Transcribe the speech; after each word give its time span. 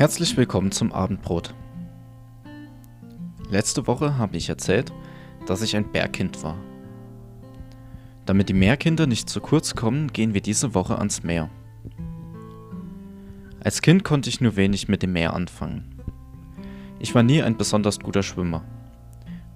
Herzlich 0.00 0.34
willkommen 0.38 0.72
zum 0.72 0.92
Abendbrot. 0.92 1.54
Letzte 3.50 3.86
Woche 3.86 4.16
habe 4.16 4.38
ich 4.38 4.48
erzählt, 4.48 4.94
dass 5.44 5.60
ich 5.60 5.76
ein 5.76 5.92
Bergkind 5.92 6.42
war. 6.42 6.56
Damit 8.24 8.48
die 8.48 8.54
Meerkinder 8.54 9.06
nicht 9.06 9.28
zu 9.28 9.42
kurz 9.42 9.74
kommen, 9.74 10.10
gehen 10.10 10.32
wir 10.32 10.40
diese 10.40 10.72
Woche 10.72 10.96
ans 10.96 11.22
Meer. 11.22 11.50
Als 13.62 13.82
Kind 13.82 14.02
konnte 14.02 14.30
ich 14.30 14.40
nur 14.40 14.56
wenig 14.56 14.88
mit 14.88 15.02
dem 15.02 15.12
Meer 15.12 15.34
anfangen. 15.34 16.00
Ich 16.98 17.14
war 17.14 17.22
nie 17.22 17.42
ein 17.42 17.58
besonders 17.58 18.00
guter 18.00 18.22
Schwimmer. 18.22 18.64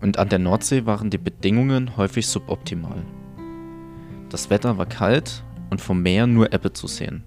Und 0.02 0.18
an 0.18 0.29
der 0.29 0.40
Nordsee 0.40 0.84
waren 0.84 1.08
die 1.08 1.16
Bedingungen 1.16 1.96
häufig 1.96 2.26
suboptimal. 2.26 3.02
Das 4.29 4.50
Wetter 4.50 4.76
war 4.76 4.84
kalt 4.84 5.42
und 5.70 5.81
vom 5.81 6.03
Meer 6.03 6.26
nur 6.26 6.53
Ebbe 6.53 6.75
zu 6.75 6.86
sehen. 6.86 7.25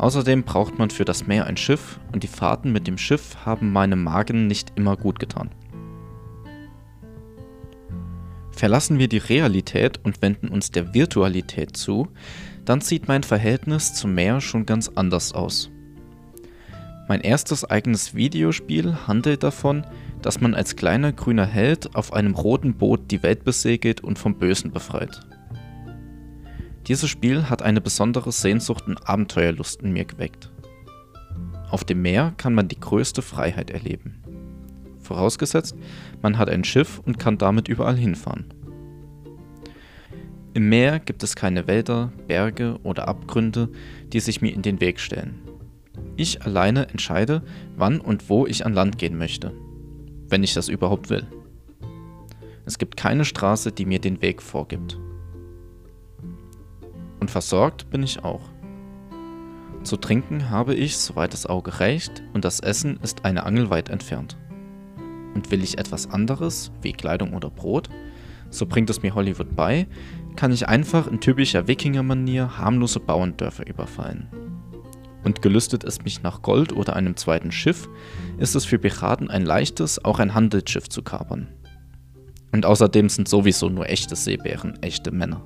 Außerdem 0.00 0.44
braucht 0.44 0.78
man 0.78 0.88
für 0.88 1.04
das 1.04 1.26
Meer 1.26 1.46
ein 1.46 1.58
Schiff 1.58 2.00
und 2.10 2.22
die 2.22 2.26
Fahrten 2.26 2.72
mit 2.72 2.86
dem 2.86 2.96
Schiff 2.96 3.36
haben 3.44 3.70
meinem 3.70 4.02
Magen 4.02 4.46
nicht 4.46 4.72
immer 4.76 4.96
gut 4.96 5.18
getan. 5.18 5.50
Verlassen 8.50 8.98
wir 8.98 9.08
die 9.08 9.18
Realität 9.18 10.00
und 10.02 10.22
wenden 10.22 10.48
uns 10.48 10.70
der 10.70 10.94
Virtualität 10.94 11.76
zu, 11.76 12.08
dann 12.64 12.80
sieht 12.80 13.08
mein 13.08 13.22
Verhältnis 13.22 13.92
zum 13.92 14.14
Meer 14.14 14.40
schon 14.40 14.64
ganz 14.64 14.88
anders 14.88 15.34
aus. 15.34 15.70
Mein 17.06 17.20
erstes 17.20 17.66
eigenes 17.66 18.14
Videospiel 18.14 19.06
handelt 19.06 19.42
davon, 19.42 19.84
dass 20.22 20.40
man 20.40 20.54
als 20.54 20.76
kleiner 20.76 21.12
grüner 21.12 21.44
Held 21.44 21.94
auf 21.94 22.14
einem 22.14 22.34
roten 22.34 22.72
Boot 22.72 23.10
die 23.10 23.22
Welt 23.22 23.44
besegelt 23.44 24.00
und 24.00 24.18
vom 24.18 24.38
Bösen 24.38 24.70
befreit. 24.70 25.20
Dieses 26.86 27.08
Spiel 27.08 27.48
hat 27.48 27.62
eine 27.62 27.80
besondere 27.80 28.32
Sehnsucht 28.32 28.86
und 28.86 29.08
Abenteuerlust 29.08 29.82
in 29.82 29.92
mir 29.92 30.04
geweckt. 30.04 30.50
Auf 31.70 31.84
dem 31.84 32.02
Meer 32.02 32.32
kann 32.36 32.54
man 32.54 32.68
die 32.68 32.80
größte 32.80 33.22
Freiheit 33.22 33.70
erleben. 33.70 34.22
Vorausgesetzt, 35.02 35.76
man 36.22 36.38
hat 36.38 36.48
ein 36.48 36.64
Schiff 36.64 37.00
und 37.04 37.18
kann 37.18 37.38
damit 37.38 37.68
überall 37.68 37.96
hinfahren. 37.96 38.46
Im 40.52 40.68
Meer 40.68 40.98
gibt 40.98 41.22
es 41.22 41.36
keine 41.36 41.68
Wälder, 41.68 42.12
Berge 42.26 42.78
oder 42.82 43.06
Abgründe, 43.06 43.68
die 44.12 44.20
sich 44.20 44.40
mir 44.40 44.52
in 44.52 44.62
den 44.62 44.80
Weg 44.80 44.98
stellen. 44.98 45.40
Ich 46.16 46.42
alleine 46.42 46.88
entscheide, 46.88 47.42
wann 47.76 48.00
und 48.00 48.28
wo 48.28 48.46
ich 48.46 48.66
an 48.66 48.74
Land 48.74 48.98
gehen 48.98 49.16
möchte, 49.16 49.52
wenn 50.28 50.42
ich 50.42 50.54
das 50.54 50.68
überhaupt 50.68 51.08
will. 51.08 51.26
Es 52.66 52.78
gibt 52.78 52.96
keine 52.96 53.24
Straße, 53.24 53.70
die 53.70 53.86
mir 53.86 54.00
den 54.00 54.22
Weg 54.22 54.42
vorgibt. 54.42 54.98
Und 57.20 57.30
versorgt 57.30 57.90
bin 57.90 58.02
ich 58.02 58.24
auch. 58.24 58.42
Zu 59.82 59.96
trinken 59.96 60.50
habe 60.50 60.74
ich, 60.74 60.96
soweit 60.96 61.32
das 61.32 61.46
Auge 61.46 61.80
reicht, 61.80 62.22
und 62.34 62.44
das 62.44 62.60
Essen 62.60 62.98
ist 63.02 63.24
eine 63.24 63.44
Angel 63.44 63.70
weit 63.70 63.88
entfernt. 63.88 64.36
Und 65.34 65.50
will 65.50 65.62
ich 65.62 65.78
etwas 65.78 66.10
anderes, 66.10 66.72
wie 66.82 66.92
Kleidung 66.92 67.34
oder 67.34 67.50
Brot, 67.50 67.88
so 68.50 68.66
bringt 68.66 68.90
es 68.90 69.02
mir 69.02 69.14
Hollywood 69.14 69.54
bei, 69.54 69.86
kann 70.36 70.52
ich 70.52 70.68
einfach 70.68 71.06
in 71.06 71.20
typischer 71.20 71.68
Wikinger-Manier 71.68 72.58
harmlose 72.58 73.00
Bauerndörfer 73.00 73.66
überfallen. 73.66 74.28
Und 75.22 75.42
gelüstet 75.42 75.84
es 75.84 76.02
mich 76.02 76.22
nach 76.22 76.42
Gold 76.42 76.72
oder 76.72 76.96
einem 76.96 77.16
zweiten 77.16 77.52
Schiff, 77.52 77.88
ist 78.38 78.54
es 78.54 78.64
für 78.64 78.78
Piraten 78.78 79.30
ein 79.30 79.44
leichtes, 79.44 80.04
auch 80.04 80.18
ein 80.18 80.34
Handelsschiff 80.34 80.88
zu 80.88 81.02
kapern. 81.02 81.48
Und 82.52 82.66
außerdem 82.66 83.08
sind 83.08 83.28
sowieso 83.28 83.68
nur 83.68 83.88
echte 83.88 84.16
Seebären 84.16 84.82
echte 84.82 85.10
Männer. 85.10 85.42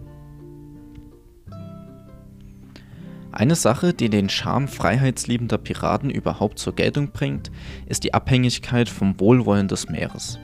Eine 3.36 3.56
Sache, 3.56 3.92
die 3.92 4.10
den 4.10 4.28
Charme 4.28 4.68
freiheitsliebender 4.68 5.58
Piraten 5.58 6.08
überhaupt 6.08 6.60
zur 6.60 6.72
Geltung 6.72 7.10
bringt, 7.10 7.50
ist 7.86 8.04
die 8.04 8.14
Abhängigkeit 8.14 8.88
vom 8.88 9.18
Wohlwollen 9.18 9.66
des 9.66 9.88
Meeres. 9.88 10.38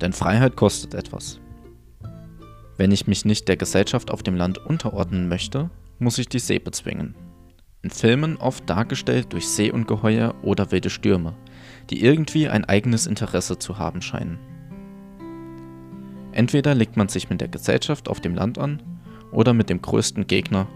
Denn 0.00 0.12
Freiheit 0.12 0.56
kostet 0.56 0.94
etwas. 0.94 1.38
Wenn 2.76 2.90
ich 2.90 3.06
mich 3.06 3.24
nicht 3.24 3.46
der 3.46 3.56
Gesellschaft 3.56 4.10
auf 4.10 4.24
dem 4.24 4.34
Land 4.34 4.58
unterordnen 4.58 5.28
möchte, 5.28 5.70
muss 6.00 6.18
ich 6.18 6.28
die 6.28 6.40
See 6.40 6.58
bezwingen. 6.58 7.14
In 7.82 7.90
Filmen 7.90 8.36
oft 8.36 8.68
dargestellt 8.68 9.32
durch 9.32 9.46
Seeungeheuer 9.46 10.34
oder 10.42 10.72
wilde 10.72 10.90
Stürme, 10.90 11.36
die 11.90 12.02
irgendwie 12.02 12.48
ein 12.48 12.64
eigenes 12.64 13.06
Interesse 13.06 13.60
zu 13.60 13.78
haben 13.78 14.02
scheinen. 14.02 14.40
Entweder 16.32 16.74
legt 16.74 16.96
man 16.96 17.08
sich 17.08 17.30
mit 17.30 17.40
der 17.40 17.48
Gesellschaft 17.48 18.08
auf 18.08 18.20
dem 18.20 18.34
Land 18.34 18.58
an 18.58 18.82
oder 19.30 19.54
mit 19.54 19.70
dem 19.70 19.80
größten 19.80 20.26
Gegner, 20.26 20.66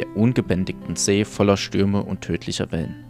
der 0.00 0.16
ungebändigten 0.16 0.96
See 0.96 1.26
voller 1.26 1.58
Stürme 1.58 2.02
und 2.02 2.22
tödlicher 2.22 2.72
Wellen. 2.72 3.04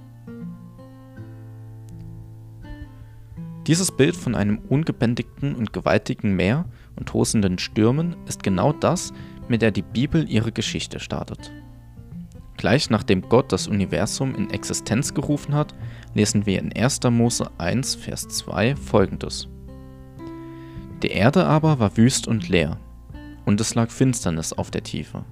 Dieses 3.68 3.92
Bild 3.92 4.16
von 4.16 4.34
einem 4.34 4.58
ungebändigten 4.58 5.54
und 5.54 5.72
gewaltigen 5.72 6.34
Meer 6.34 6.64
und 6.96 7.08
tosenden 7.08 7.60
Stürmen 7.60 8.16
ist 8.26 8.42
genau 8.42 8.72
das, 8.72 9.12
mit 9.46 9.62
der 9.62 9.70
die 9.70 9.82
Bibel 9.82 10.28
ihre 10.28 10.50
Geschichte 10.50 10.98
startet. 10.98 11.52
Gleich 12.56 12.90
nachdem 12.90 13.22
Gott 13.22 13.52
das 13.52 13.68
Universum 13.68 14.34
in 14.34 14.50
Existenz 14.50 15.14
gerufen 15.14 15.54
hat, 15.54 15.72
lesen 16.14 16.44
wir 16.44 16.58
in 16.58 16.72
1. 16.72 17.00
Mose 17.10 17.48
1, 17.58 17.94
Vers 17.94 18.26
2 18.26 18.74
folgendes. 18.74 19.48
Die 21.04 21.12
Erde 21.12 21.46
aber 21.46 21.78
war 21.78 21.96
wüst 21.96 22.26
und 22.26 22.48
leer, 22.48 22.78
und 23.44 23.60
es 23.60 23.76
lag 23.76 23.90
Finsternis 23.90 24.52
auf 24.52 24.72
der 24.72 24.82
Tiefe 24.82 25.24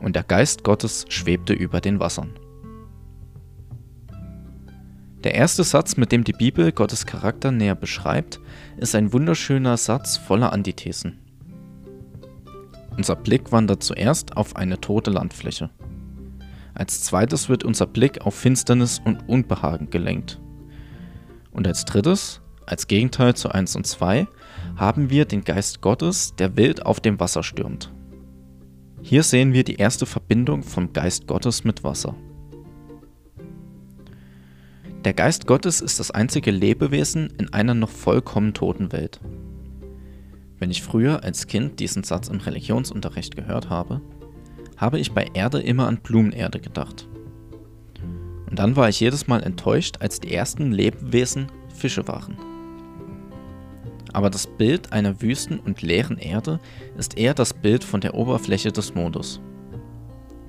und 0.00 0.16
der 0.16 0.22
Geist 0.22 0.64
Gottes 0.64 1.04
schwebte 1.08 1.52
über 1.52 1.80
den 1.80 2.00
Wassern. 2.00 2.38
Der 5.24 5.34
erste 5.34 5.64
Satz, 5.64 5.96
mit 5.96 6.12
dem 6.12 6.22
die 6.22 6.32
Bibel 6.32 6.70
Gottes 6.70 7.04
Charakter 7.04 7.50
näher 7.50 7.74
beschreibt, 7.74 8.38
ist 8.76 8.94
ein 8.94 9.12
wunderschöner 9.12 9.76
Satz 9.76 10.16
voller 10.16 10.52
Antithesen. 10.52 11.18
Unser 12.96 13.16
Blick 13.16 13.50
wandert 13.50 13.82
zuerst 13.82 14.36
auf 14.36 14.56
eine 14.56 14.80
tote 14.80 15.10
Landfläche. 15.10 15.70
Als 16.74 17.02
zweites 17.02 17.48
wird 17.48 17.64
unser 17.64 17.86
Blick 17.86 18.20
auf 18.24 18.34
Finsternis 18.36 19.00
und 19.04 19.28
Unbehagen 19.28 19.90
gelenkt. 19.90 20.40
Und 21.50 21.66
als 21.66 21.84
drittes, 21.84 22.40
als 22.66 22.86
Gegenteil 22.86 23.34
zu 23.34 23.50
1 23.50 23.74
und 23.74 23.86
2, 23.86 24.28
haben 24.76 25.10
wir 25.10 25.24
den 25.24 25.42
Geist 25.42 25.80
Gottes, 25.80 26.36
der 26.36 26.56
wild 26.56 26.86
auf 26.86 27.00
dem 27.00 27.18
Wasser 27.18 27.42
stürmt. 27.42 27.92
Hier 29.02 29.22
sehen 29.22 29.52
wir 29.52 29.64
die 29.64 29.76
erste 29.76 30.06
Verbindung 30.06 30.62
vom 30.62 30.92
Geist 30.92 31.26
Gottes 31.26 31.64
mit 31.64 31.84
Wasser. 31.84 32.14
Der 35.04 35.14
Geist 35.14 35.46
Gottes 35.46 35.80
ist 35.80 36.00
das 36.00 36.10
einzige 36.10 36.50
Lebewesen 36.50 37.32
in 37.38 37.52
einer 37.52 37.74
noch 37.74 37.88
vollkommen 37.88 38.52
toten 38.52 38.92
Welt. 38.92 39.20
Wenn 40.58 40.70
ich 40.70 40.82
früher 40.82 41.22
als 41.22 41.46
Kind 41.46 41.78
diesen 41.78 42.02
Satz 42.02 42.28
im 42.28 42.38
Religionsunterricht 42.38 43.36
gehört 43.36 43.70
habe, 43.70 44.00
habe 44.76 44.98
ich 44.98 45.12
bei 45.12 45.26
Erde 45.32 45.60
immer 45.60 45.86
an 45.86 45.98
Blumenerde 46.02 46.58
gedacht. 46.60 47.08
Und 48.50 48.58
dann 48.58 48.76
war 48.76 48.88
ich 48.88 49.00
jedes 49.00 49.28
Mal 49.28 49.42
enttäuscht, 49.42 49.98
als 50.00 50.20
die 50.20 50.34
ersten 50.34 50.72
Lebewesen 50.72 51.46
Fische 51.74 52.08
waren. 52.08 52.36
Aber 54.12 54.30
das 54.30 54.46
Bild 54.46 54.92
einer 54.92 55.20
wüsten 55.20 55.58
und 55.58 55.82
leeren 55.82 56.18
Erde 56.18 56.60
ist 56.96 57.18
eher 57.18 57.34
das 57.34 57.54
Bild 57.54 57.84
von 57.84 58.00
der 58.00 58.14
Oberfläche 58.14 58.72
des 58.72 58.94
Mondes. 58.94 59.40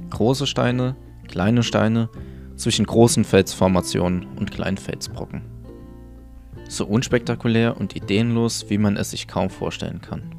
Große 0.09 0.47
Steine, 0.47 0.95
kleine 1.27 1.63
Steine, 1.63 2.09
zwischen 2.55 2.85
großen 2.85 3.23
Felsformationen 3.23 4.25
und 4.35 4.51
kleinen 4.51 4.77
Felsbrocken. 4.77 5.41
So 6.67 6.85
unspektakulär 6.85 7.77
und 7.77 7.95
ideenlos, 7.95 8.69
wie 8.69 8.77
man 8.77 8.97
es 8.97 9.11
sich 9.11 9.27
kaum 9.27 9.49
vorstellen 9.49 10.01
kann. 10.01 10.35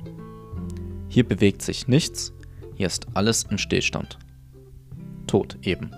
Hier 1.08 1.26
bewegt 1.26 1.62
sich 1.62 1.88
nichts, 1.88 2.32
hier 2.76 2.86
ist 2.86 3.08
alles 3.14 3.44
in 3.44 3.58
Stillstand. 3.58 4.18
Tod 5.26 5.58
eben. 5.62 5.90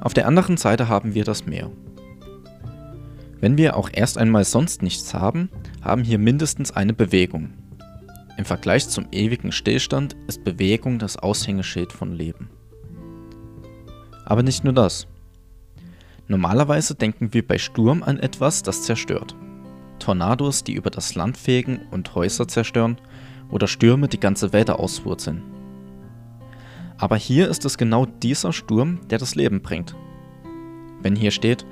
Auf 0.00 0.14
der 0.14 0.26
anderen 0.26 0.56
Seite 0.56 0.88
haben 0.88 1.14
wir 1.14 1.24
das 1.24 1.46
Meer. 1.46 1.70
Wenn 3.40 3.58
wir 3.58 3.76
auch 3.76 3.90
erst 3.92 4.18
einmal 4.18 4.44
sonst 4.44 4.82
nichts 4.82 5.12
haben, 5.14 5.50
haben 5.82 6.04
hier 6.04 6.18
mindestens 6.18 6.72
eine 6.72 6.94
Bewegung. 6.94 7.50
Im 8.38 8.44
Vergleich 8.44 8.88
zum 8.88 9.06
ewigen 9.12 9.52
Stillstand 9.52 10.16
ist 10.26 10.44
Bewegung 10.44 10.98
das 10.98 11.16
Aushängeschild 11.16 11.92
von 11.92 12.12
Leben. 12.12 12.50
Aber 14.24 14.42
nicht 14.42 14.64
nur 14.64 14.72
das. 14.72 15.06
Normalerweise 16.28 16.94
denken 16.94 17.32
wir 17.32 17.46
bei 17.46 17.58
Sturm 17.58 18.02
an 18.02 18.18
etwas, 18.18 18.62
das 18.62 18.82
zerstört. 18.82 19.36
Tornados, 19.98 20.64
die 20.64 20.74
über 20.74 20.90
das 20.90 21.14
Land 21.14 21.36
fegen 21.36 21.80
und 21.90 22.14
Häuser 22.14 22.48
zerstören, 22.48 22.98
oder 23.50 23.68
Stürme, 23.68 24.08
die 24.08 24.20
ganze 24.20 24.52
Wälder 24.52 24.80
auswurzeln. 24.80 25.42
Aber 26.98 27.16
hier 27.16 27.48
ist 27.48 27.64
es 27.64 27.78
genau 27.78 28.06
dieser 28.06 28.52
Sturm, 28.52 29.00
der 29.08 29.18
das 29.18 29.34
Leben 29.34 29.62
bringt. 29.62 29.94
Wenn 31.00 31.14
hier 31.14 31.30
steht, 31.30 31.64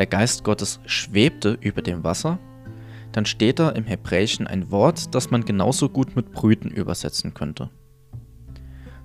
der 0.00 0.06
Geist 0.06 0.44
Gottes 0.44 0.80
schwebte 0.86 1.58
über 1.60 1.82
dem 1.82 2.04
Wasser, 2.04 2.38
dann 3.12 3.26
steht 3.26 3.58
da 3.58 3.68
im 3.68 3.84
Hebräischen 3.84 4.46
ein 4.46 4.70
Wort, 4.70 5.14
das 5.14 5.30
man 5.30 5.44
genauso 5.44 5.90
gut 5.90 6.16
mit 6.16 6.32
Brüten 6.32 6.70
übersetzen 6.70 7.34
könnte. 7.34 7.68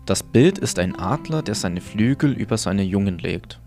Das 0.05 0.23
Bild 0.23 0.57
ist 0.57 0.79
ein 0.79 0.97
Adler, 0.97 1.41
der 1.41 1.55
seine 1.55 1.81
Flügel 1.81 2.31
über 2.31 2.57
seine 2.57 2.83
Jungen 2.83 3.17
legt. 3.17 3.59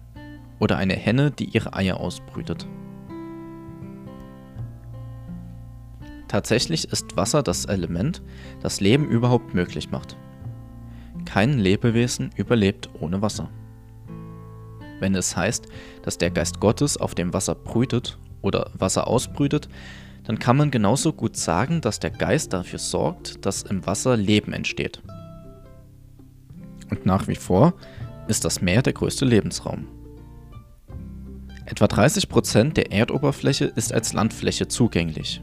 Oder 0.59 0.79
eine 0.79 0.95
Henne, 0.95 1.31
die 1.31 1.51
ihre 1.51 1.75
Eier 1.75 2.01
ausbrütet. 2.01 2.67
Tatsächlich 6.29 6.91
ist 6.91 7.15
Wasser 7.15 7.43
das 7.43 7.67
Element, 7.67 8.23
das 8.63 8.81
Leben 8.81 9.07
überhaupt 9.07 9.53
möglich 9.53 9.91
macht. 9.91 10.17
Kein 11.27 11.59
Lebewesen 11.59 12.31
überlebt 12.37 12.89
ohne 12.99 13.21
Wasser. 13.21 13.51
Wenn 15.01 15.15
es 15.15 15.37
heißt, 15.37 15.67
dass 16.03 16.19
der 16.19 16.31
Geist 16.31 16.61
Gottes 16.61 16.97
auf 16.97 17.15
dem 17.15 17.33
Wasser 17.33 17.55
brütet 17.55 18.19
oder 18.43 18.71
Wasser 18.75 19.07
ausbrütet, 19.07 19.69
dann 20.25 20.39
kann 20.39 20.57
man 20.57 20.71
genauso 20.71 21.13
gut 21.13 21.37
sagen, 21.37 21.81
dass 21.81 22.01
der 22.01 22.11
Geist 22.11 22.53
dafür 22.53 22.79
sorgt, 22.79 23.45
dass 23.47 23.63
im 23.63 23.87
Wasser 23.87 24.17
Leben 24.17 24.53
entsteht. 24.53 25.03
Und 26.91 27.07
nach 27.07 27.29
wie 27.29 27.37
vor 27.37 27.75
ist 28.29 28.45
das 28.45 28.61
Meer 28.61 28.83
der 28.83 28.93
größte 28.93 29.25
Lebensraum. 29.25 29.87
Etwa 31.65 31.85
30% 31.85 32.73
der 32.73 32.93
Erdoberfläche 32.93 33.67
ist 33.67 33.93
als 33.93 34.13
Landfläche 34.13 34.69
zugänglich. 34.69 35.43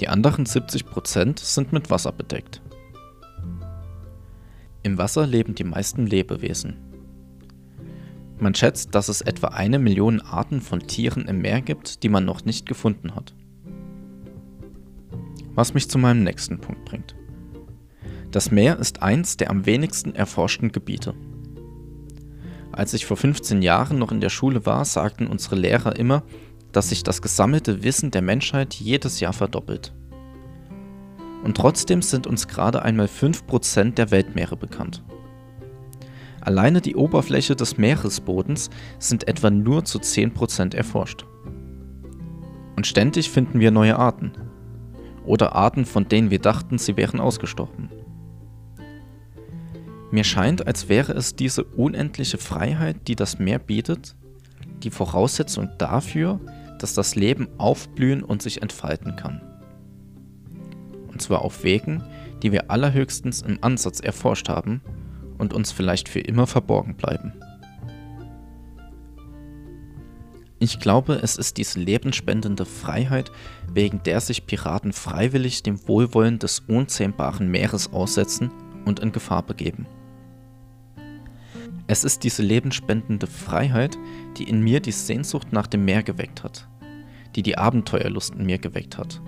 Die 0.00 0.08
anderen 0.08 0.46
70% 0.46 1.38
sind 1.40 1.72
mit 1.72 1.90
Wasser 1.90 2.12
bedeckt. 2.12 2.62
Im 4.82 4.96
Wasser 4.96 5.26
leben 5.26 5.54
die 5.54 5.64
meisten 5.64 6.06
Lebewesen. 6.06 6.89
Man 8.40 8.54
schätzt, 8.54 8.94
dass 8.94 9.08
es 9.08 9.20
etwa 9.20 9.48
eine 9.48 9.78
Million 9.78 10.22
Arten 10.22 10.62
von 10.62 10.80
Tieren 10.80 11.26
im 11.26 11.42
Meer 11.42 11.60
gibt, 11.60 12.02
die 12.02 12.08
man 12.08 12.24
noch 12.24 12.44
nicht 12.46 12.66
gefunden 12.66 13.14
hat. 13.14 13.34
Was 15.54 15.74
mich 15.74 15.90
zu 15.90 15.98
meinem 15.98 16.24
nächsten 16.24 16.58
Punkt 16.58 16.86
bringt. 16.86 17.14
Das 18.30 18.50
Meer 18.50 18.78
ist 18.78 19.02
eins 19.02 19.36
der 19.36 19.50
am 19.50 19.66
wenigsten 19.66 20.14
erforschten 20.14 20.72
Gebiete. 20.72 21.14
Als 22.72 22.94
ich 22.94 23.04
vor 23.04 23.18
15 23.18 23.60
Jahren 23.60 23.98
noch 23.98 24.12
in 24.12 24.20
der 24.20 24.30
Schule 24.30 24.64
war, 24.64 24.84
sagten 24.86 25.26
unsere 25.26 25.56
Lehrer 25.56 25.96
immer, 25.96 26.22
dass 26.72 26.88
sich 26.88 27.02
das 27.02 27.20
gesammelte 27.20 27.82
Wissen 27.82 28.10
der 28.10 28.22
Menschheit 28.22 28.74
jedes 28.74 29.20
Jahr 29.20 29.32
verdoppelt. 29.32 29.92
Und 31.42 31.56
trotzdem 31.56 32.00
sind 32.00 32.26
uns 32.26 32.48
gerade 32.48 32.82
einmal 32.82 33.06
5% 33.06 33.94
der 33.94 34.10
Weltmeere 34.10 34.56
bekannt. 34.56 35.02
Alleine 36.40 36.80
die 36.80 36.96
Oberfläche 36.96 37.54
des 37.54 37.76
Meeresbodens 37.76 38.70
sind 38.98 39.28
etwa 39.28 39.50
nur 39.50 39.84
zu 39.84 39.98
10% 39.98 40.74
erforscht. 40.74 41.26
Und 42.76 42.86
ständig 42.86 43.30
finden 43.30 43.60
wir 43.60 43.70
neue 43.70 43.98
Arten. 43.98 44.32
Oder 45.26 45.54
Arten, 45.54 45.84
von 45.84 46.08
denen 46.08 46.30
wir 46.30 46.38
dachten, 46.38 46.78
sie 46.78 46.96
wären 46.96 47.20
ausgestorben. 47.20 47.90
Mir 50.10 50.24
scheint, 50.24 50.66
als 50.66 50.88
wäre 50.88 51.12
es 51.12 51.36
diese 51.36 51.62
unendliche 51.62 52.38
Freiheit, 52.38 53.06
die 53.06 53.16
das 53.16 53.38
Meer 53.38 53.58
bietet, 53.58 54.16
die 54.82 54.90
Voraussetzung 54.90 55.68
dafür, 55.78 56.40
dass 56.78 56.94
das 56.94 57.14
Leben 57.14 57.48
aufblühen 57.58 58.24
und 58.24 58.40
sich 58.40 58.62
entfalten 58.62 59.14
kann. 59.14 59.42
Und 61.08 61.20
zwar 61.20 61.42
auf 61.42 61.62
Wegen, 61.64 62.02
die 62.42 62.50
wir 62.50 62.70
allerhöchstens 62.70 63.42
im 63.42 63.58
Ansatz 63.60 64.00
erforscht 64.00 64.48
haben 64.48 64.80
und 65.40 65.52
uns 65.52 65.72
vielleicht 65.72 66.08
für 66.08 66.20
immer 66.20 66.46
verborgen 66.46 66.94
bleiben. 66.94 67.32
Ich 70.62 70.78
glaube, 70.78 71.14
es 71.22 71.36
ist 71.36 71.56
diese 71.56 71.80
lebensspendende 71.80 72.66
Freiheit, 72.66 73.32
wegen 73.72 74.02
der 74.02 74.20
sich 74.20 74.46
Piraten 74.46 74.92
freiwillig 74.92 75.62
dem 75.62 75.88
Wohlwollen 75.88 76.38
des 76.38 76.60
unzähmbaren 76.60 77.50
Meeres 77.50 77.94
aussetzen 77.94 78.50
und 78.84 79.00
in 79.00 79.10
Gefahr 79.10 79.42
begeben. 79.42 79.86
Es 81.86 82.04
ist 82.04 82.24
diese 82.24 82.42
lebensspendende 82.42 83.26
Freiheit, 83.26 83.96
die 84.36 84.44
in 84.44 84.60
mir 84.60 84.80
die 84.80 84.92
Sehnsucht 84.92 85.52
nach 85.52 85.66
dem 85.66 85.86
Meer 85.86 86.02
geweckt 86.02 86.44
hat, 86.44 86.68
die 87.34 87.42
die 87.42 87.56
Abenteuerlust 87.56 88.34
in 88.34 88.44
mir 88.44 88.58
geweckt 88.58 88.98
hat, 88.98 89.22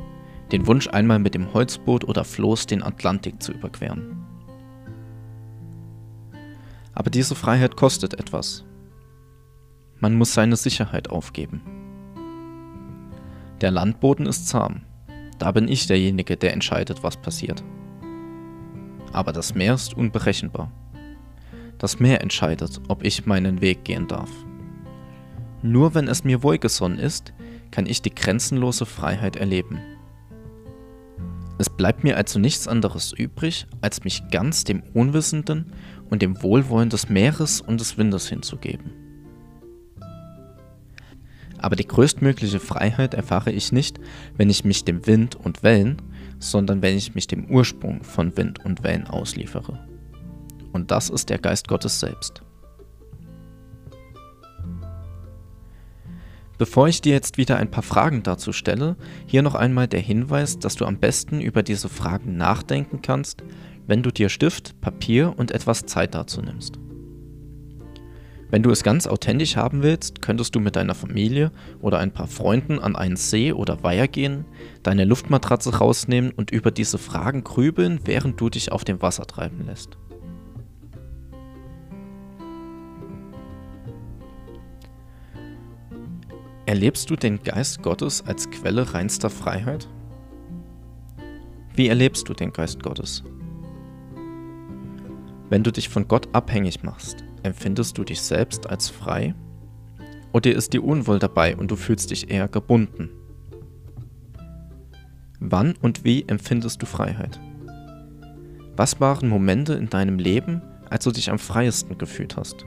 den 0.52 0.66
Wunsch 0.66 0.86
einmal 0.88 1.18
mit 1.18 1.34
dem 1.34 1.54
Holzboot 1.54 2.04
oder 2.04 2.24
Floß 2.24 2.66
den 2.66 2.82
Atlantik 2.82 3.42
zu 3.42 3.52
überqueren. 3.52 4.21
Aber 6.94 7.10
diese 7.10 7.34
Freiheit 7.34 7.76
kostet 7.76 8.14
etwas. 8.14 8.64
Man 10.00 10.14
muss 10.14 10.34
seine 10.34 10.56
Sicherheit 10.56 11.10
aufgeben. 11.10 11.62
Der 13.60 13.70
Landboden 13.70 14.26
ist 14.26 14.48
zahm. 14.48 14.82
Da 15.38 15.52
bin 15.52 15.68
ich 15.68 15.86
derjenige, 15.86 16.36
der 16.36 16.52
entscheidet, 16.52 17.02
was 17.02 17.16
passiert. 17.16 17.62
Aber 19.12 19.32
das 19.32 19.54
Meer 19.54 19.74
ist 19.74 19.94
unberechenbar. 19.94 20.72
Das 21.78 22.00
Meer 22.00 22.20
entscheidet, 22.20 22.80
ob 22.88 23.04
ich 23.04 23.26
meinen 23.26 23.60
Weg 23.60 23.84
gehen 23.84 24.08
darf. 24.08 24.30
Nur 25.62 25.94
wenn 25.94 26.08
es 26.08 26.24
mir 26.24 26.42
wohlgesonnen 26.42 26.98
ist, 26.98 27.32
kann 27.70 27.86
ich 27.86 28.02
die 28.02 28.14
grenzenlose 28.14 28.86
Freiheit 28.86 29.36
erleben. 29.36 29.78
Es 31.58 31.70
bleibt 31.70 32.02
mir 32.02 32.16
also 32.16 32.38
nichts 32.38 32.66
anderes 32.66 33.12
übrig, 33.12 33.66
als 33.80 34.02
mich 34.02 34.28
ganz 34.30 34.64
dem 34.64 34.82
Unwissenden 34.94 35.72
und 36.12 36.20
dem 36.20 36.42
Wohlwollen 36.42 36.90
des 36.90 37.08
Meeres 37.08 37.62
und 37.62 37.80
des 37.80 37.96
Windes 37.96 38.28
hinzugeben. 38.28 38.92
Aber 41.56 41.74
die 41.74 41.88
größtmögliche 41.88 42.60
Freiheit 42.60 43.14
erfahre 43.14 43.50
ich 43.50 43.72
nicht, 43.72 43.98
wenn 44.36 44.50
ich 44.50 44.62
mich 44.62 44.84
dem 44.84 45.06
Wind 45.06 45.36
und 45.36 45.62
Wellen, 45.62 46.02
sondern 46.38 46.82
wenn 46.82 46.98
ich 46.98 47.14
mich 47.14 47.28
dem 47.28 47.46
Ursprung 47.46 48.04
von 48.04 48.36
Wind 48.36 48.62
und 48.62 48.82
Wellen 48.82 49.06
ausliefere. 49.06 49.88
Und 50.74 50.90
das 50.90 51.08
ist 51.08 51.30
der 51.30 51.38
Geist 51.38 51.66
Gottes 51.66 51.98
selbst. 51.98 52.42
Bevor 56.58 56.88
ich 56.88 57.00
dir 57.00 57.14
jetzt 57.14 57.38
wieder 57.38 57.56
ein 57.56 57.70
paar 57.70 57.82
Fragen 57.82 58.22
dazu 58.22 58.52
stelle, 58.52 58.96
hier 59.26 59.40
noch 59.40 59.54
einmal 59.54 59.88
der 59.88 60.00
Hinweis, 60.00 60.58
dass 60.58 60.74
du 60.76 60.84
am 60.84 60.98
besten 60.98 61.40
über 61.40 61.62
diese 61.62 61.88
Fragen 61.88 62.36
nachdenken 62.36 63.00
kannst, 63.00 63.42
wenn 63.86 64.02
du 64.02 64.10
dir 64.10 64.28
Stift, 64.28 64.80
Papier 64.80 65.34
und 65.36 65.50
etwas 65.50 65.86
Zeit 65.86 66.14
dazu 66.14 66.40
nimmst. 66.40 66.78
Wenn 68.52 68.62
du 68.62 68.70
es 68.70 68.82
ganz 68.82 69.06
authentisch 69.06 69.56
haben 69.56 69.82
willst, 69.82 70.20
könntest 70.20 70.54
du 70.54 70.60
mit 70.60 70.76
deiner 70.76 70.94
Familie 70.94 71.52
oder 71.80 71.98
ein 72.00 72.12
paar 72.12 72.26
Freunden 72.26 72.78
an 72.78 72.96
einen 72.96 73.16
See 73.16 73.50
oder 73.50 73.82
Weiher 73.82 74.08
gehen, 74.08 74.44
deine 74.82 75.06
Luftmatratze 75.06 75.78
rausnehmen 75.78 76.32
und 76.32 76.50
über 76.50 76.70
diese 76.70 76.98
Fragen 76.98 77.44
grübeln, 77.44 78.00
während 78.04 78.38
du 78.38 78.50
dich 78.50 78.70
auf 78.70 78.84
dem 78.84 79.00
Wasser 79.00 79.26
treiben 79.26 79.64
lässt. 79.64 79.96
Erlebst 86.66 87.08
du 87.08 87.16
den 87.16 87.42
Geist 87.42 87.82
Gottes 87.82 88.22
als 88.26 88.50
Quelle 88.50 88.92
reinster 88.92 89.30
Freiheit? 89.30 89.88
Wie 91.74 91.88
erlebst 91.88 92.28
du 92.28 92.34
den 92.34 92.52
Geist 92.52 92.82
Gottes? 92.82 93.24
Wenn 95.52 95.64
du 95.64 95.70
dich 95.70 95.90
von 95.90 96.08
Gott 96.08 96.30
abhängig 96.32 96.82
machst, 96.82 97.24
empfindest 97.42 97.98
du 97.98 98.04
dich 98.04 98.22
selbst 98.22 98.70
als 98.70 98.88
frei? 98.88 99.34
Oder 100.32 100.52
ist 100.52 100.72
dir 100.72 100.82
Unwohl 100.82 101.18
dabei 101.18 101.54
und 101.54 101.70
du 101.70 101.76
fühlst 101.76 102.10
dich 102.10 102.30
eher 102.30 102.48
gebunden? 102.48 103.10
Wann 105.40 105.74
und 105.82 106.04
wie 106.04 106.26
empfindest 106.26 106.80
du 106.80 106.86
Freiheit? 106.86 107.38
Was 108.76 108.98
waren 108.98 109.28
Momente 109.28 109.74
in 109.74 109.90
deinem 109.90 110.18
Leben, 110.18 110.62
als 110.88 111.04
du 111.04 111.10
dich 111.10 111.30
am 111.30 111.38
freiesten 111.38 111.98
gefühlt 111.98 112.38
hast? 112.38 112.64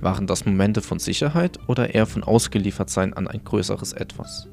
Waren 0.00 0.28
das 0.28 0.46
Momente 0.46 0.80
von 0.80 1.00
Sicherheit 1.00 1.58
oder 1.66 1.92
eher 1.92 2.06
von 2.06 2.22
Ausgeliefertsein 2.22 3.14
an 3.14 3.26
ein 3.26 3.42
größeres 3.42 3.94
Etwas? 3.94 4.46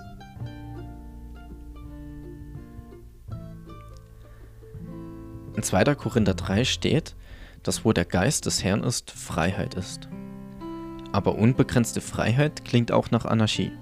In 5.59 5.63
2. 5.63 5.93
Korinther 5.95 6.35
3 6.35 6.63
steht, 6.63 7.17
dass 7.63 7.83
wo 7.83 7.91
der 7.91 8.05
Geist 8.05 8.45
des 8.45 8.63
Herrn 8.63 8.81
ist, 8.81 9.11
Freiheit 9.11 9.73
ist. 9.73 10.07
Aber 11.11 11.35
unbegrenzte 11.35 11.99
Freiheit 11.99 12.63
klingt 12.63 12.93
auch 12.93 13.11
nach 13.11 13.25
Anarchie. 13.25 13.73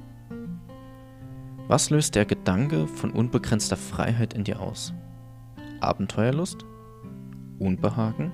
Was 1.67 1.91
löst 1.91 2.15
der 2.15 2.25
Gedanke 2.25 2.87
von 2.87 3.11
unbegrenzter 3.11 3.77
Freiheit 3.77 4.33
in 4.33 4.43
dir 4.43 4.59
aus? 4.59 4.91
Abenteuerlust? 5.79 6.65
Unbehagen? 7.59 8.33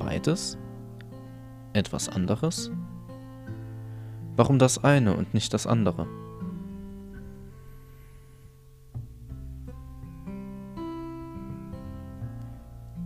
Beides? 0.00 0.58
etwas 1.72 2.08
anderes? 2.08 2.72
Warum 4.34 4.58
das 4.58 4.82
eine 4.82 5.16
und 5.16 5.34
nicht 5.34 5.54
das 5.54 5.68
andere? 5.68 6.08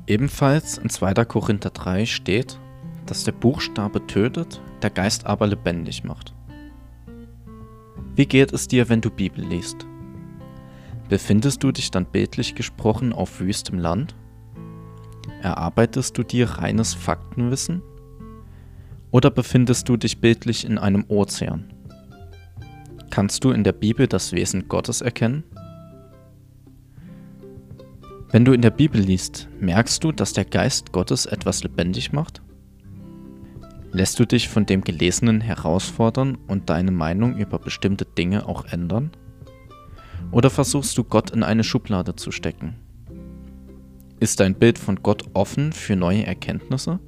Ebenfalls 0.08 0.78
in 0.78 0.88
2. 0.88 1.12
Korinther 1.26 1.68
3 1.68 2.06
steht, 2.06 2.58
dass 3.04 3.24
der 3.24 3.32
Buchstabe 3.32 4.06
tötet, 4.06 4.62
der 4.80 4.88
Geist 4.88 5.26
aber 5.26 5.46
lebendig 5.46 6.02
macht. 6.02 6.34
Wie 8.16 8.24
geht 8.24 8.54
es 8.54 8.66
dir, 8.66 8.88
wenn 8.88 9.02
du 9.02 9.10
Bibel 9.10 9.44
liest? 9.44 9.86
Befindest 11.10 11.62
du 11.62 11.72
dich 11.72 11.90
dann 11.90 12.06
bildlich 12.06 12.54
gesprochen 12.54 13.12
auf 13.12 13.38
wüstem 13.38 13.78
Land? 13.78 14.14
Erarbeitest 15.42 16.16
du 16.16 16.22
dir 16.22 16.48
reines 16.48 16.94
Faktenwissen? 16.94 17.82
Oder 19.10 19.30
befindest 19.30 19.90
du 19.90 19.98
dich 19.98 20.22
bildlich 20.22 20.64
in 20.64 20.78
einem 20.78 21.04
Ozean? 21.08 21.74
Kannst 23.10 23.44
du 23.44 23.50
in 23.50 23.62
der 23.62 23.72
Bibel 23.72 24.06
das 24.06 24.32
Wesen 24.32 24.68
Gottes 24.68 25.02
erkennen? 25.02 25.44
Wenn 28.30 28.44
du 28.44 28.52
in 28.52 28.60
der 28.60 28.70
Bibel 28.70 29.00
liest, 29.00 29.48
merkst 29.58 30.04
du, 30.04 30.12
dass 30.12 30.34
der 30.34 30.44
Geist 30.44 30.92
Gottes 30.92 31.24
etwas 31.24 31.62
lebendig 31.62 32.12
macht? 32.12 32.42
Lässt 33.90 34.20
du 34.20 34.26
dich 34.26 34.50
von 34.50 34.66
dem 34.66 34.82
Gelesenen 34.82 35.40
herausfordern 35.40 36.36
und 36.46 36.68
deine 36.68 36.90
Meinung 36.90 37.38
über 37.38 37.58
bestimmte 37.58 38.04
Dinge 38.04 38.46
auch 38.46 38.66
ändern? 38.66 39.12
Oder 40.30 40.50
versuchst 40.50 40.98
du 40.98 41.04
Gott 41.04 41.30
in 41.30 41.42
eine 41.42 41.64
Schublade 41.64 42.16
zu 42.16 42.30
stecken? 42.30 42.76
Ist 44.20 44.40
dein 44.40 44.54
Bild 44.54 44.78
von 44.78 45.02
Gott 45.02 45.24
offen 45.32 45.72
für 45.72 45.96
neue 45.96 46.26
Erkenntnisse? 46.26 47.00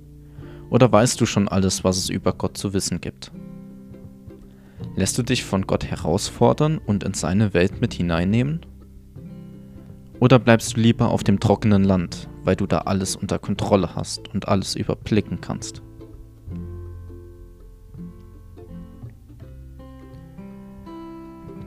Oder 0.70 0.90
weißt 0.90 1.20
du 1.20 1.26
schon 1.26 1.48
alles, 1.48 1.84
was 1.84 1.98
es 1.98 2.08
über 2.08 2.32
Gott 2.32 2.56
zu 2.56 2.72
wissen 2.72 3.02
gibt? 3.02 3.30
Lässt 4.96 5.18
du 5.18 5.22
dich 5.22 5.44
von 5.44 5.66
Gott 5.66 5.84
herausfordern 5.84 6.78
und 6.78 7.04
in 7.04 7.12
seine 7.12 7.52
Welt 7.52 7.82
mit 7.82 7.92
hineinnehmen? 7.92 8.60
Oder 10.20 10.38
bleibst 10.38 10.76
du 10.76 10.80
lieber 10.80 11.08
auf 11.08 11.24
dem 11.24 11.40
trockenen 11.40 11.82
Land, 11.82 12.28
weil 12.44 12.54
du 12.54 12.66
da 12.66 12.80
alles 12.80 13.16
unter 13.16 13.38
Kontrolle 13.38 13.96
hast 13.96 14.28
und 14.34 14.48
alles 14.48 14.76
überblicken 14.76 15.40
kannst? 15.40 15.82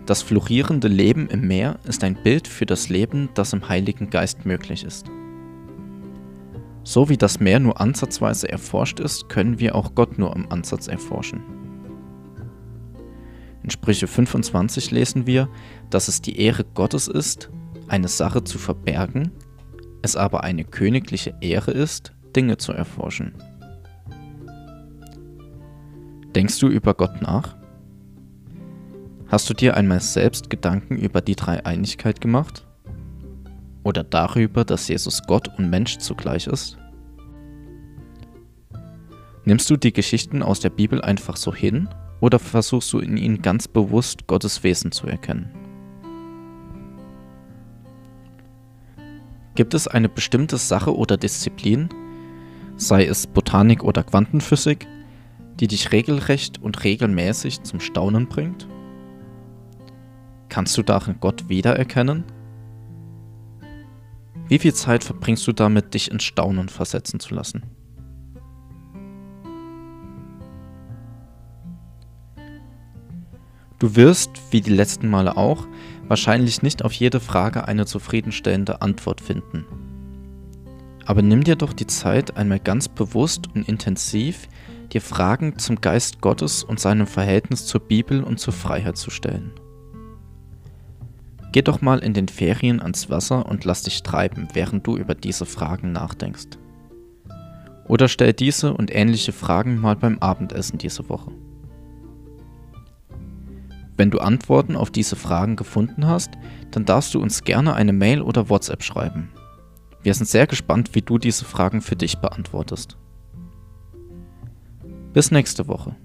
Das 0.05 0.21
florierende 0.21 0.87
Leben 0.87 1.29
im 1.29 1.47
Meer 1.47 1.79
ist 1.85 2.03
ein 2.03 2.21
Bild 2.21 2.47
für 2.47 2.67
das 2.67 2.89
Leben, 2.89 3.29
das 3.33 3.53
im 3.53 3.67
Heiligen 3.69 4.11
Geist 4.11 4.45
möglich 4.45 4.83
ist. 4.83 5.07
So 6.83 7.09
wie 7.09 7.17
das 7.17 7.39
Meer 7.39 7.59
nur 7.59 7.81
ansatzweise 7.81 8.49
erforscht 8.49 8.99
ist, 8.99 9.29
können 9.29 9.59
wir 9.59 9.73
auch 9.73 9.95
Gott 9.95 10.19
nur 10.19 10.35
im 10.35 10.51
Ansatz 10.51 10.87
erforschen. 10.87 11.41
In 13.63 13.69
Sprüche 13.69 14.05
25 14.05 14.91
lesen 14.91 15.25
wir, 15.25 15.49
dass 15.89 16.09
es 16.09 16.21
die 16.21 16.37
Ehre 16.37 16.65
Gottes 16.65 17.07
ist, 17.07 17.49
eine 17.87 18.07
Sache 18.07 18.43
zu 18.43 18.57
verbergen, 18.57 19.31
es 20.01 20.15
aber 20.15 20.43
eine 20.43 20.63
königliche 20.63 21.33
Ehre 21.41 21.71
ist, 21.71 22.13
Dinge 22.35 22.57
zu 22.57 22.73
erforschen. 22.73 23.33
Denkst 26.35 26.59
du 26.59 26.67
über 26.67 26.93
Gott 26.93 27.21
nach? 27.21 27.55
Hast 29.27 29.49
du 29.49 29.53
dir 29.53 29.77
einmal 29.77 29.99
selbst 29.99 30.49
Gedanken 30.49 30.97
über 30.97 31.21
die 31.21 31.35
Dreieinigkeit 31.35 32.21
gemacht? 32.21 32.65
Oder 33.83 34.03
darüber, 34.03 34.65
dass 34.65 34.87
Jesus 34.87 35.21
Gott 35.27 35.49
und 35.57 35.69
Mensch 35.69 35.97
zugleich 35.97 36.47
ist? 36.47 36.77
Nimmst 39.45 39.69
du 39.69 39.77
die 39.77 39.93
Geschichten 39.93 40.41
aus 40.41 40.59
der 40.59 40.69
Bibel 40.69 41.01
einfach 41.01 41.35
so 41.35 41.53
hin 41.53 41.89
oder 42.21 42.39
versuchst 42.39 42.93
du 42.93 42.99
in 42.99 43.17
ihnen 43.17 43.41
ganz 43.41 43.67
bewusst 43.67 44.25
Gottes 44.27 44.63
Wesen 44.63 44.91
zu 44.91 45.07
erkennen? 45.07 45.62
Gibt 49.55 49.75
es 49.75 49.87
eine 49.87 50.09
bestimmte 50.09 50.57
Sache 50.57 50.95
oder 50.95 51.15
Disziplin, 51.15 51.89
sei 52.75 53.05
es 53.05 53.27
Botanik 53.27 53.83
oder 53.83 54.03
Quantenphysik, 54.03 54.87
die 55.59 55.67
dich 55.67 55.91
regelrecht 55.91 56.59
und 56.61 56.83
regelmäßig 56.83 57.61
zum 57.61 57.79
Staunen 57.79 58.27
bringt? 58.27 58.67
Kannst 60.49 60.75
du 60.77 60.81
darin 60.81 61.17
Gott 61.19 61.49
wiedererkennen? 61.49 62.23
Wie 64.47 64.57
viel 64.59 64.73
Zeit 64.73 65.03
verbringst 65.03 65.45
du 65.47 65.51
damit, 65.51 65.93
dich 65.93 66.11
in 66.11 66.19
Staunen 66.19 66.67
versetzen 66.67 67.19
zu 67.19 67.35
lassen? 67.35 67.63
Du 73.77 73.95
wirst, 73.95 74.31
wie 74.51 74.61
die 74.61 74.71
letzten 74.71 75.09
Male 75.09 75.37
auch, 75.37 75.67
wahrscheinlich 76.07 76.61
nicht 76.61 76.83
auf 76.83 76.93
jede 76.93 77.19
Frage 77.19 77.67
eine 77.67 77.85
zufriedenstellende 77.85 78.81
Antwort 78.81 79.21
finden. 79.21 79.65
Aber 81.05 81.21
nimm 81.21 81.43
dir 81.43 81.55
doch 81.55 81.73
die 81.73 81.87
Zeit, 81.87 82.37
einmal 82.37 82.59
ganz 82.59 82.87
bewusst 82.87 83.47
und 83.53 83.67
intensiv 83.67 84.47
dir 84.91 85.01
Fragen 85.01 85.57
zum 85.57 85.81
Geist 85.81 86.21
Gottes 86.21 86.63
und 86.63 86.79
seinem 86.79 87.07
Verhältnis 87.07 87.65
zur 87.65 87.81
Bibel 87.81 88.23
und 88.23 88.39
zur 88.39 88.53
Freiheit 88.53 88.97
zu 88.97 89.09
stellen. 89.09 89.51
Geh 91.51 91.61
doch 91.61 91.81
mal 91.81 91.99
in 91.99 92.13
den 92.13 92.27
Ferien 92.27 92.81
ans 92.81 93.09
Wasser 93.09 93.45
und 93.45 93.63
lass 93.65 93.83
dich 93.83 94.01
treiben, 94.01 94.47
während 94.53 94.87
du 94.87 94.97
über 94.97 95.13
diese 95.13 95.45
Fragen 95.45 95.91
nachdenkst. 95.91 96.57
Oder 97.87 98.07
stell 98.07 98.33
diese 98.33 98.73
und 98.73 98.93
ähnliche 98.93 99.33
Fragen 99.33 99.79
mal 99.79 99.95
beim 99.95 100.17
Abendessen 100.19 100.77
diese 100.77 101.09
Woche. 101.09 101.31
Wenn 103.95 104.09
du 104.09 104.19
Antworten 104.19 104.75
auf 104.75 104.89
diese 104.89 105.15
Fragen 105.15 105.55
gefunden 105.55 106.07
hast, 106.07 106.31
dann 106.71 106.85
darfst 106.85 107.13
du 107.13 107.21
uns 107.21 107.43
gerne 107.43 107.75
eine 107.75 107.93
Mail 107.93 108.21
oder 108.21 108.49
WhatsApp 108.49 108.83
schreiben. 108.83 109.29
Wir 110.01 110.13
sind 110.13 110.27
sehr 110.27 110.47
gespannt, 110.47 110.95
wie 110.95 111.01
du 111.01 111.17
diese 111.17 111.45
Fragen 111.45 111.81
für 111.81 111.95
dich 111.95 112.17
beantwortest. 112.17 112.97
Bis 115.13 115.31
nächste 115.31 115.67
Woche. 115.67 115.95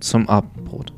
Zum 0.00 0.28
Abendbrot. 0.28 0.92